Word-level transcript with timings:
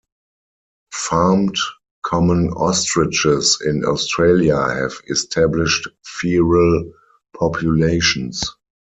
Farmed 0.95 1.55
common 2.01 2.49
ostriches 2.53 3.59
in 3.63 3.85
Australia 3.85 4.55
have 4.55 4.93
established 5.07 5.87
feral 6.03 6.91
populations. 7.37 8.41